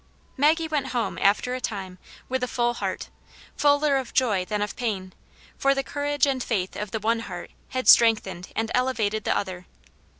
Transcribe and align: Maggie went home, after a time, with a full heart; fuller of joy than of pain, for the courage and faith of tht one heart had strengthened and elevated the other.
Maggie 0.35 0.67
went 0.67 0.87
home, 0.97 1.19
after 1.21 1.53
a 1.53 1.61
time, 1.61 1.99
with 2.27 2.41
a 2.43 2.47
full 2.47 2.73
heart; 2.73 3.09
fuller 3.55 3.97
of 3.97 4.15
joy 4.15 4.43
than 4.43 4.63
of 4.63 4.75
pain, 4.75 5.13
for 5.59 5.75
the 5.75 5.83
courage 5.83 6.25
and 6.25 6.41
faith 6.41 6.75
of 6.75 6.89
tht 6.89 7.03
one 7.03 7.19
heart 7.19 7.51
had 7.69 7.87
strengthened 7.87 8.47
and 8.55 8.71
elevated 8.73 9.25
the 9.25 9.37
other. 9.37 9.67